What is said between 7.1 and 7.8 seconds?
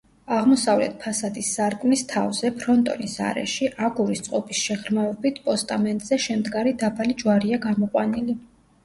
ჯვარია